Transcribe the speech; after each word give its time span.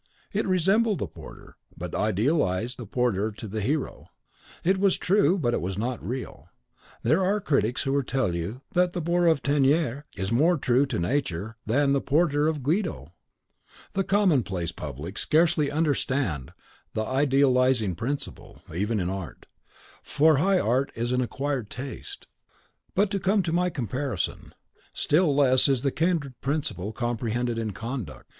It 0.33 0.47
resembled 0.47 0.97
the 0.97 1.05
porter, 1.05 1.57
but 1.77 1.93
idealised 1.93 2.77
the 2.79 2.87
porter 2.87 3.31
to 3.33 3.47
the 3.47 3.61
hero. 3.61 4.07
It 4.63 4.79
was 4.79 4.97
true, 4.97 5.37
but 5.37 5.53
it 5.53 5.61
was 5.61 5.77
not 5.77 6.03
real. 6.03 6.49
There 7.03 7.23
are 7.23 7.39
critics 7.39 7.83
who 7.83 7.93
will 7.93 8.01
tell 8.01 8.33
you 8.33 8.61
that 8.71 8.93
the 8.93 8.99
Boor 8.99 9.27
of 9.27 9.43
Teniers 9.43 10.03
is 10.17 10.31
more 10.31 10.57
true 10.57 10.87
to 10.87 10.97
Nature 10.97 11.55
than 11.67 11.93
the 11.93 12.01
Porter 12.01 12.47
of 12.47 12.63
Guido! 12.63 13.13
The 13.93 14.03
commonplace 14.03 14.71
public 14.71 15.19
scarcely 15.19 15.69
understand 15.69 16.51
the 16.95 17.05
idealising 17.05 17.93
principle, 17.93 18.59
even 18.73 18.99
in 18.99 19.07
art; 19.07 19.45
for 20.01 20.37
high 20.37 20.57
art 20.59 20.91
is 20.95 21.11
an 21.11 21.21
acquired 21.21 21.69
taste. 21.69 22.25
But 22.95 23.11
to 23.11 23.19
come 23.19 23.43
to 23.43 23.51
my 23.53 23.69
comparison. 23.69 24.55
Still 24.93 25.35
less 25.35 25.67
is 25.67 25.83
the 25.83 25.91
kindred 25.91 26.41
principle 26.41 26.91
comprehended 26.91 27.59
in 27.59 27.69
conduct. 27.69 28.25